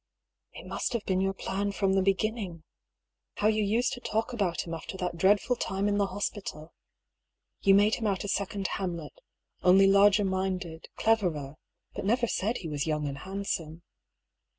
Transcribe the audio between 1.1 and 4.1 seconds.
your plan from the beginning. How you used to